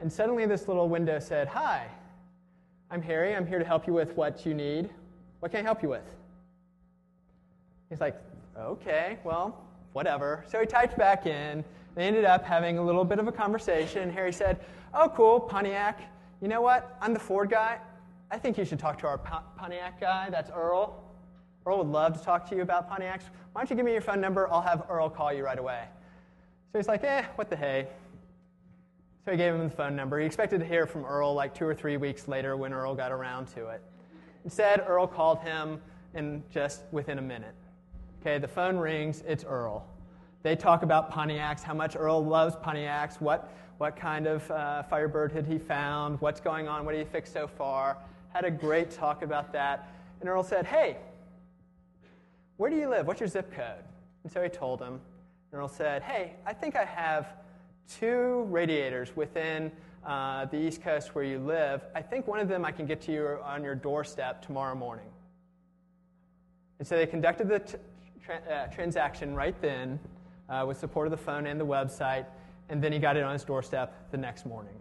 [0.00, 1.86] And suddenly, this little window said, Hi,
[2.90, 3.36] I'm Harry.
[3.36, 4.88] I'm here to help you with what you need.
[5.40, 6.04] What can I help you with?
[7.88, 8.16] He's like,
[8.58, 10.44] Okay, well, whatever.
[10.48, 11.64] So he typed back in.
[11.94, 14.10] They ended up having a little bit of a conversation.
[14.10, 14.60] Harry said,
[14.94, 16.00] Oh, cool, Pontiac.
[16.40, 16.96] You know what?
[17.00, 17.78] I'm the Ford guy.
[18.30, 20.30] I think you should talk to our Pontiac guy.
[20.30, 21.02] That's Earl.
[21.66, 23.22] Earl would love to talk to you about Pontiacs.
[23.52, 24.50] Why don't you give me your phone number?
[24.50, 25.84] I'll have Earl call you right away.
[26.72, 27.88] So he's like, eh, what the hey.
[29.24, 30.18] So he gave him the phone number.
[30.18, 33.12] He expected to hear from Earl like two or three weeks later when Earl got
[33.12, 33.82] around to it.
[34.44, 35.80] Instead, Earl called him
[36.14, 37.54] in just within a minute.
[38.20, 39.86] Okay, the phone rings, it's Earl.
[40.42, 45.32] They talk about Pontiacs, how much Earl loves Pontiacs, what, what kind of uh, Firebird
[45.32, 47.98] had he found, what's going on, what did he fix so far.
[48.32, 49.88] Had a great talk about that.
[50.20, 50.96] And Earl said, Hey,
[52.56, 53.06] where do you live?
[53.06, 53.84] What's your zip code?
[54.22, 55.00] And so he told him.
[55.52, 57.34] And Earl said, Hey, I think I have
[57.88, 59.72] two radiators within
[60.04, 61.84] uh, the East Coast where you live.
[61.94, 65.06] I think one of them I can get to you on your doorstep tomorrow morning.
[66.78, 67.60] And so they conducted the
[68.24, 69.98] tra- uh, transaction right then
[70.48, 72.26] uh, with support of the phone and the website,
[72.68, 74.74] and then he got it on his doorstep the next morning.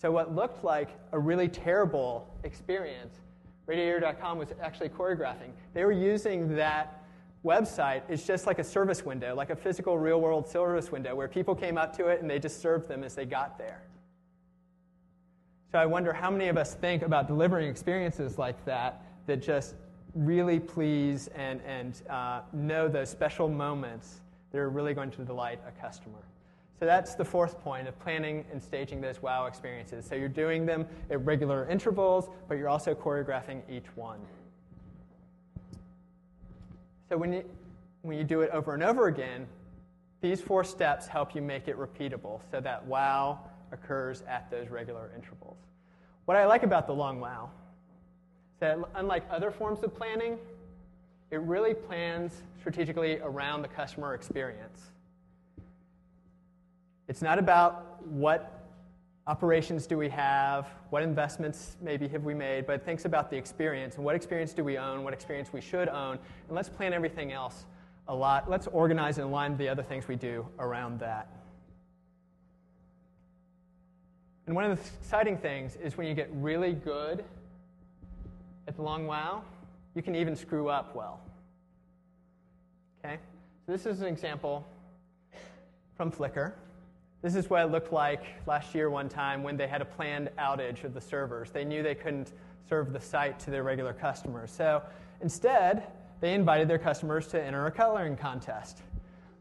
[0.00, 3.20] So, what looked like a really terrible experience
[3.66, 5.50] Radiator.com was actually choreographing.
[5.72, 7.03] They were using that
[7.44, 11.28] website is just like a service window, like a physical real world service window where
[11.28, 13.82] people came up to it and they just served them as they got there.
[15.70, 19.74] So I wonder how many of us think about delivering experiences like that that just
[20.14, 24.20] really please and, and uh, know those special moments
[24.52, 26.20] that are really going to delight a customer.
[26.78, 30.06] So that's the fourth point of planning and staging those wow experiences.
[30.06, 34.20] So you're doing them at regular intervals, but you're also choreographing each one.
[37.08, 37.44] So when you,
[38.02, 39.46] when you do it over and over again,
[40.20, 43.40] these four steps help you make it repeatable so that wow
[43.72, 45.58] occurs at those regular intervals.
[46.24, 47.50] What I like about the long wow
[48.54, 50.38] is that unlike other forms of planning,
[51.30, 54.90] it really plans strategically around the customer experience.
[57.08, 58.53] It's not about what
[59.26, 63.96] operations do we have, what investments maybe have we made, but thinks about the experience
[63.96, 67.32] and what experience do we own, what experience we should own, and let's plan everything
[67.32, 67.64] else
[68.08, 68.50] a lot.
[68.50, 71.28] Let's organize and align the other things we do around that.
[74.46, 77.24] And one of the exciting things is when you get really good
[78.68, 79.42] at the long wow,
[79.94, 81.20] you can even screw up well.
[83.02, 83.18] Okay?
[83.64, 84.66] So this is an example
[85.96, 86.52] from Flickr.
[87.24, 90.28] This is what it looked like last year, one time, when they had a planned
[90.38, 91.50] outage of the servers.
[91.50, 92.32] They knew they couldn't
[92.68, 94.50] serve the site to their regular customers.
[94.50, 94.82] So
[95.22, 95.84] instead,
[96.20, 98.82] they invited their customers to enter a coloring contest.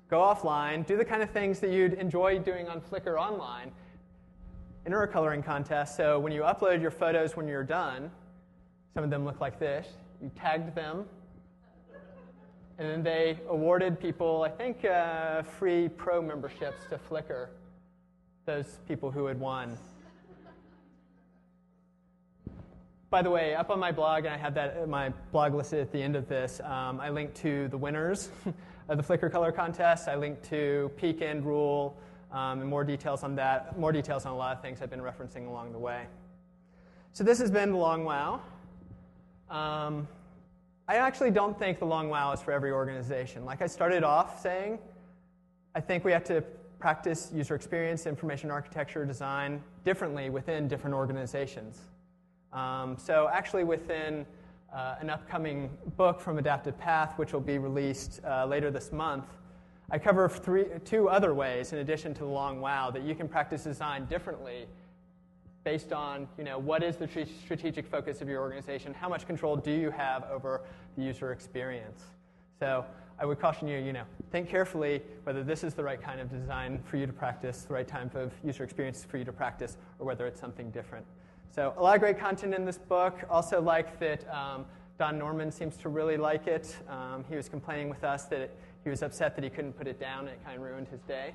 [0.10, 3.70] Go offline, do the kind of things that you'd enjoy doing on Flickr online.
[4.86, 5.98] Enter a coloring contest.
[5.98, 8.10] So when you upload your photos when you're done,
[8.94, 9.88] some of them look like this.
[10.22, 11.04] You tagged them.
[12.78, 17.50] and then they awarded people, I think, uh, free pro memberships to Flickr,
[18.46, 19.78] those people who had won.
[23.10, 25.92] By the way, up on my blog, and I have that my blog listed at
[25.92, 28.30] the end of this, um, I linked to the winners
[28.90, 30.08] of the Flickr Color Contest.
[30.08, 31.96] I linked to peak end rule
[32.32, 35.00] um, and more details on that, more details on a lot of things I've been
[35.00, 36.06] referencing along the way.
[37.14, 38.42] So this has been the long wow.
[39.50, 40.08] Um,
[40.88, 43.46] I actually don't think the long wow is for every organization.
[43.46, 44.80] Like I started off saying,
[45.76, 46.44] I think we have to
[46.84, 51.80] practice user experience, information architecture, design differently within different organizations.
[52.52, 54.26] Um, so, actually, within
[54.76, 59.24] uh, an upcoming book from Adaptive Path, which will be released uh, later this month,
[59.92, 63.30] I cover three, two other ways, in addition to the long wow, that you can
[63.30, 64.66] practice design differently
[65.64, 69.26] based on you know, what is the tr- strategic focus of your organization, how much
[69.26, 70.60] control do you have over
[70.98, 72.04] the user experience.
[72.60, 72.84] So
[73.20, 76.30] I would caution you, you know, think carefully whether this is the right kind of
[76.30, 79.78] design for you to practice, the right type of user experience for you to practice,
[80.00, 81.06] or whether it's something different.
[81.52, 83.20] So a lot of great content in this book.
[83.30, 84.66] Also like that um,
[84.98, 86.76] Don Norman seems to really like it.
[86.90, 89.88] Um, he was complaining with us that it, he was upset that he couldn't put
[89.88, 91.34] it down, it kind of ruined his day.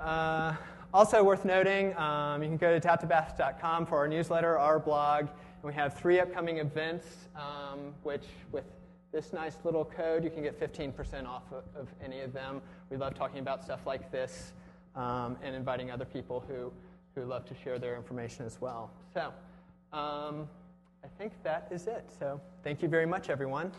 [0.00, 0.54] Uh,
[0.92, 5.62] also worth noting, um, you can go to adaptivepath.com for our newsletter, our blog, and
[5.62, 8.64] we have three upcoming events, um, which with
[9.12, 12.60] this nice little code, you can get 15% off of, any of them.
[12.90, 14.52] We love talking about stuff like this
[14.94, 16.72] um, and inviting other people who
[17.16, 18.90] who love to share their information as well.
[19.14, 19.32] So
[19.92, 20.48] um,
[21.02, 22.04] I think that is it.
[22.18, 23.72] So thank you very much, everyone.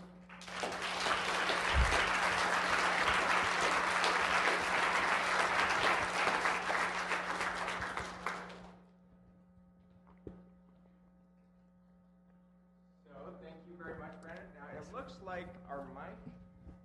[13.44, 14.46] thank you very much, Brandon.
[14.56, 16.18] Now, it looks like our mic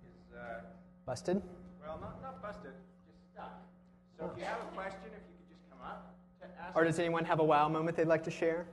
[0.05, 0.61] is uh,
[1.23, 1.41] busted.
[1.81, 2.71] Well, not, not busted,
[3.07, 3.61] just stuck.
[4.19, 6.13] So if you have a question, if you could just come up.
[6.75, 8.65] Or does anyone have a wow moment they'd like to share?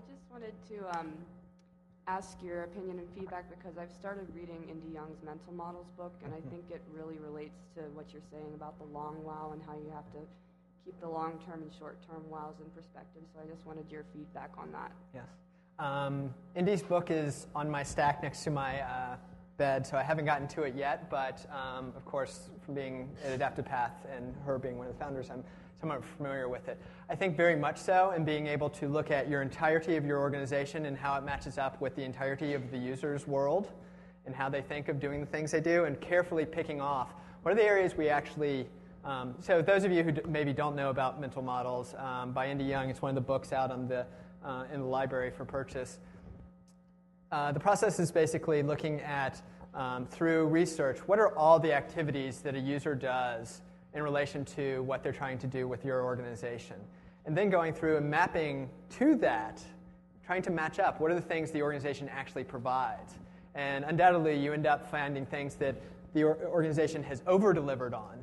[0.00, 1.12] I just wanted to um,
[2.06, 6.32] ask your opinion and feedback because I've started reading Indy Young's Mental Models book, and
[6.32, 6.48] I mm-hmm.
[6.48, 9.90] think it really relates to what you're saying about the long wow and how you
[9.92, 10.20] have to
[10.86, 13.20] keep the long term and short term wows in perspective.
[13.34, 14.92] So I just wanted your feedback on that.
[15.14, 15.28] Yes.
[15.78, 19.16] Um, Indy's book is on my stack next to my uh,
[19.58, 21.10] bed, so I haven't gotten to it yet.
[21.10, 24.98] But um, of course, from being at Adaptive Path and her being one of the
[24.98, 25.44] founders, I'm
[25.80, 26.78] somewhat familiar with it.
[27.08, 30.18] I think very much so, and being able to look at your entirety of your
[30.18, 33.72] organization and how it matches up with the entirety of the user's world
[34.26, 37.52] and how they think of doing the things they do, and carefully picking off what
[37.52, 38.68] are the areas we actually.
[39.02, 42.50] Um, so, those of you who d- maybe don't know about mental models, um, by
[42.50, 44.06] Indy Young, it's one of the books out on the,
[44.44, 45.98] uh, in the library for purchase.
[47.32, 49.40] Uh, the process is basically looking at,
[49.72, 53.62] um, through research, what are all the activities that a user does
[53.94, 56.76] in relation to what they're trying to do with your organization.
[57.26, 59.60] And then going through and mapping to that,
[60.24, 63.14] trying to match up what are the things the organization actually provides.
[63.54, 65.74] And undoubtedly, you end up finding things that
[66.14, 68.22] the organization has over delivered on,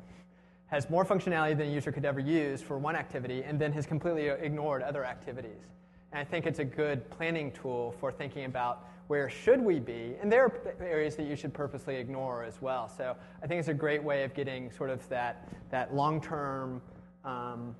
[0.66, 3.86] has more functionality than a user could ever use for one activity, and then has
[3.86, 5.66] completely ignored other activities.
[6.12, 10.14] And I think it's a good planning tool for thinking about where should we be?
[10.20, 12.88] And there are areas that you should purposely ignore as well.
[12.88, 16.80] So I think it's a great way of getting sort of that, that long term,
[17.24, 17.74] um,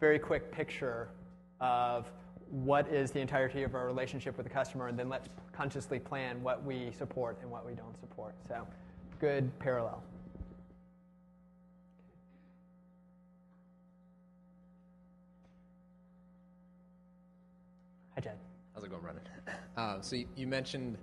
[0.00, 1.10] very quick picture
[1.60, 2.10] of
[2.50, 6.42] what is the entirety of our relationship with the customer, and then let's consciously plan
[6.42, 8.34] what we support and what we don't support.
[8.48, 8.66] So
[9.20, 10.02] good parallel.
[18.14, 18.49] Hi, Jed.
[18.80, 19.22] How's it going, Brennan?
[19.76, 20.96] Uh, so you, you, mentioned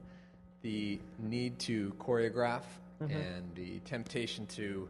[0.64, 2.64] the need to choreograph
[3.00, 3.16] mm-hmm.
[3.16, 4.90] and the temptation to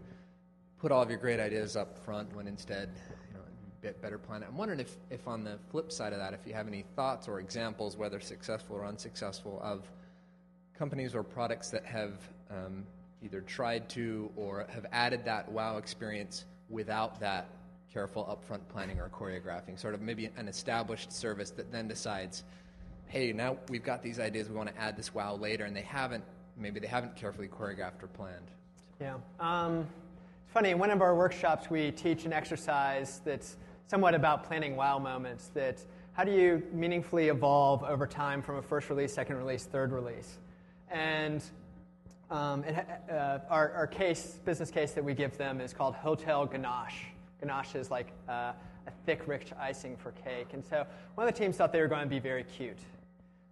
[0.79, 2.89] put all of your great ideas up front when instead,
[3.27, 3.43] you know,
[3.81, 4.47] bit better plan it.
[4.49, 7.27] I'm wondering if, if on the flip side of that, if you have any thoughts
[7.27, 9.83] or examples, whether successful or unsuccessful, of
[10.73, 12.13] companies or products that have
[12.49, 12.85] um,
[13.21, 17.49] either tried to or have added that wow experience without that
[17.91, 22.45] careful upfront planning or choreographing, sort of maybe an established service that then decides–
[23.07, 25.81] hey, now we've got these ideas, we want to add this wow later, and they
[25.81, 26.23] haven't,
[26.57, 28.51] maybe they haven't carefully choreographed or planned.
[28.99, 29.15] Yeah.
[29.39, 29.87] Um,
[30.43, 34.75] it's funny, in one of our workshops, we teach an exercise that's somewhat about planning
[34.75, 35.49] wow moments.
[35.53, 35.79] That
[36.13, 40.37] how do you meaningfully evolve over time from a first release, second release, third release?
[40.89, 41.43] And
[42.31, 46.45] um, it, uh, our, our case, business case that we give them is called Hotel
[46.45, 47.05] Ganache.
[47.39, 48.53] Ganache is like uh,
[48.87, 50.47] a thick, rich icing for cake.
[50.53, 50.85] And so
[51.15, 52.79] one of the teams thought they were going to be very cute.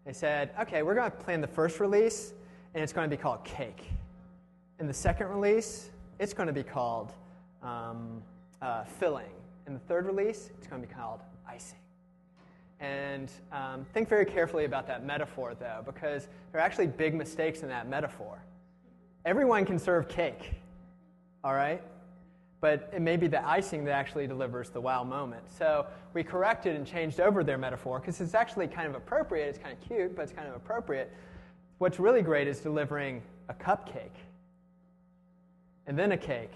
[0.06, 2.34] They said, okay, we're going to plan the first release,
[2.74, 3.90] and it's going to be called Cake.
[4.80, 5.90] In the second release,
[6.20, 7.12] it's going to be called
[7.64, 8.22] um,
[8.62, 9.32] uh, Filling.
[9.66, 11.80] In the third release, it's going to be called Icing.
[12.80, 17.64] And um, think very carefully about that metaphor, though, because there are actually big mistakes
[17.64, 18.38] in that metaphor.
[19.26, 20.52] Everyone can serve cake,
[21.44, 21.82] all right?
[22.66, 25.44] But it may be the icing that actually delivers the wow moment.
[25.56, 25.86] So
[26.16, 29.50] we corrected and changed over their metaphor because it's actually kind of appropriate.
[29.50, 31.14] It's kind of cute, but it's kind of appropriate.
[31.78, 34.18] What's really great is delivering a cupcake,
[35.86, 36.56] and then a cake,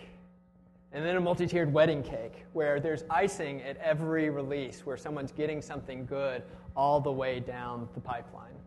[0.93, 5.31] and then a multi tiered wedding cake where there's icing at every release, where someone's
[5.31, 6.41] getting something good
[6.75, 8.57] all the way down the pipeline.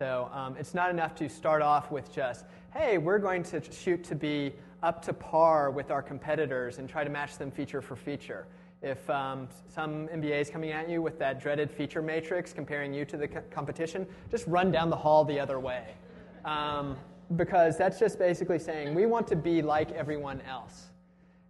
[0.00, 4.02] So um, it's not enough to start off with just, hey, we're going to shoot
[4.02, 7.96] to be up to par with our competitors and try to match them feature for
[7.96, 8.46] feature.
[8.80, 13.04] If um, some MBA is coming at you with that dreaded feature matrix comparing you
[13.06, 15.94] to the co- competition, just run down the hall the other way.
[16.44, 16.96] Um,
[17.36, 20.86] because that's just basically saying we want to be like everyone else.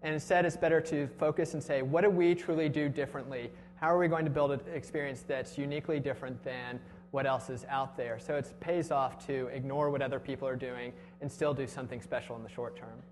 [0.03, 3.51] And instead, it's better to focus and say, what do we truly do differently?
[3.75, 7.65] How are we going to build an experience that's uniquely different than what else is
[7.69, 8.19] out there?
[8.19, 12.01] So it pays off to ignore what other people are doing and still do something
[12.01, 13.03] special in the short term.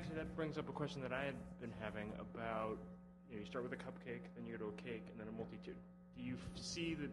[0.00, 2.78] Actually, that brings up a question that I had been having about,
[3.28, 5.28] you know, you start with a cupcake, then you go to a cake, and then
[5.28, 5.76] a multitude.
[6.16, 7.10] Do you f- see that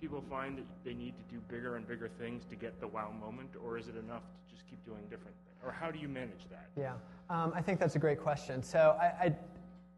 [0.00, 3.12] people find that they need to do bigger and bigger things to get the wow
[3.20, 5.58] moment, or is it enough to just keep doing different things?
[5.62, 6.70] Or how do you manage that?
[6.74, 6.94] Yeah,
[7.28, 8.62] um, I think that's a great question.
[8.62, 9.36] So, I, I,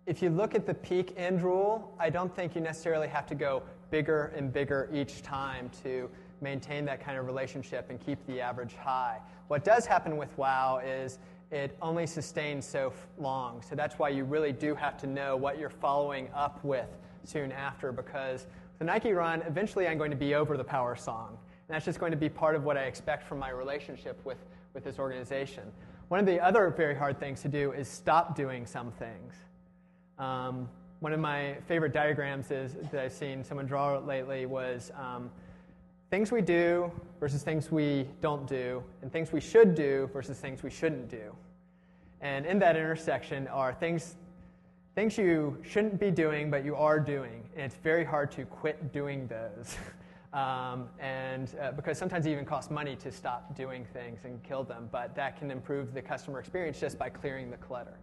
[0.07, 3.37] if you look at the peak end rule, I don't think you necessarily have to
[3.37, 3.63] go
[3.93, 6.11] bigger and bigger each time to
[6.41, 9.21] maintain that kind of relationship and keep the average high.
[9.49, 11.19] What does happen with WoW is
[11.51, 13.63] it only sustains so long.
[13.63, 16.89] So that's why you really do have to know what you're following up with
[17.25, 18.47] soon after because
[18.79, 21.39] the Nike run, eventually I'm going to be over the power song.
[21.69, 24.39] And that's just going to be part of what I expect from my relationship with,
[24.75, 25.65] with this organization.
[26.09, 29.35] One of the other very hard things to do is stop doing some things.
[30.19, 30.69] Um,
[31.01, 35.31] one of my favorite diagrams is, that I've seen someone draw lately was um,
[36.11, 36.91] things we do
[37.21, 41.35] versus things we don't do, and things we should do versus things we shouldn't do.
[42.21, 44.17] And in that intersection are things,
[44.95, 47.45] things you shouldn't be doing, but you are doing.
[47.55, 49.77] And it's very hard to quit doing those.
[50.33, 54.65] um, and uh, because sometimes it even costs money to stop doing things and kill
[54.65, 57.99] them, but that can improve the customer experience just by clearing the clutter.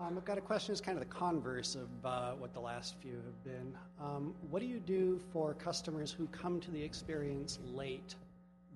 [0.00, 2.94] Um, I've got a question that's kind of the converse of uh, what the last
[3.02, 3.76] few have been.
[4.00, 8.14] Um, what do you do for customers who come to the experience late?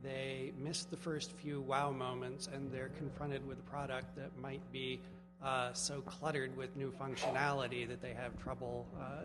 [0.03, 4.61] They miss the first few wow moments and they're confronted with a product that might
[4.71, 5.01] be
[5.43, 9.23] uh, so cluttered with new functionality that they have trouble, uh,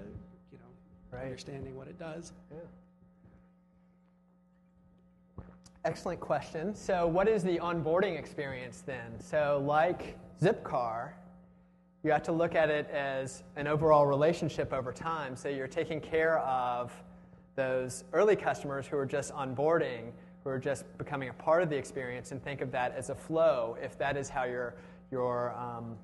[0.54, 0.64] you know,
[1.18, 1.26] Right.
[1.26, 2.32] understanding what it does.
[2.50, 2.60] Yeah.
[5.84, 6.74] Excellent question.
[6.76, 9.20] So, what is the onboarding experience then?
[9.20, 11.12] So, like Zipcar,
[12.04, 15.36] you have to look at it as an overall relationship over time.
[15.36, 16.92] So, you're taking care of
[17.56, 20.12] those early customers who are just onboarding,
[20.44, 23.16] who are just becoming a part of the experience, and think of that as a
[23.16, 24.76] flow if that is how your,
[25.12, 25.98] your, um,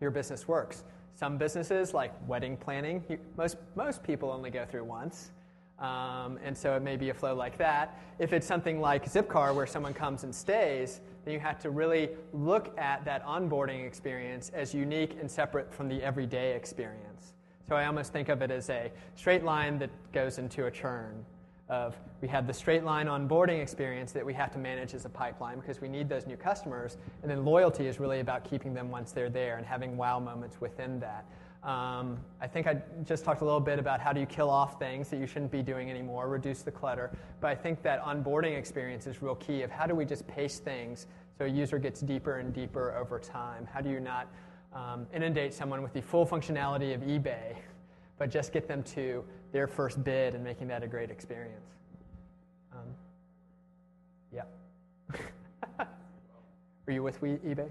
[0.00, 0.84] your business works.
[1.14, 5.30] Some businesses, like wedding planning, you, most, most people only go through once.
[5.78, 7.98] Um, and so it may be a flow like that.
[8.18, 12.10] If it's something like Zipcar, where someone comes and stays, then you have to really
[12.32, 17.34] look at that onboarding experience as unique and separate from the everyday experience.
[17.68, 21.24] So I almost think of it as a straight line that goes into a churn.
[21.68, 25.08] Of we have the straight line onboarding experience that we have to manage as a
[25.08, 28.88] pipeline because we need those new customers, and then loyalty is really about keeping them
[28.88, 31.24] once they're there and having wow moments within that.
[31.66, 34.78] Um, I think I just talked a little bit about how do you kill off
[34.78, 37.10] things that you shouldn't be doing anymore, reduce the clutter.
[37.40, 40.60] But I think that onboarding experience is real key of how do we just pace
[40.60, 43.66] things so a user gets deeper and deeper over time?
[43.70, 44.28] How do you not
[44.72, 47.56] um, inundate someone with the full functionality of eBay,
[48.16, 51.66] but just get them to their first bid and making that a great experience?
[52.72, 52.94] Um,
[54.32, 54.44] yeah.
[56.86, 57.68] Were you with we, eBay?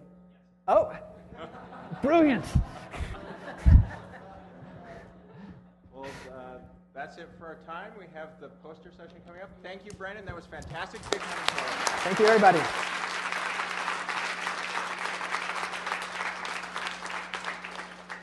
[0.67, 0.91] Oh,
[2.01, 2.45] brilliant.
[5.93, 6.61] Well, uh, that
[6.95, 7.91] that's it for our time.
[7.99, 9.49] We have the poster session coming up.
[9.61, 10.25] Thank you, Brendan.
[10.25, 11.01] That was fantastic.
[11.01, 12.59] Thank you, everybody.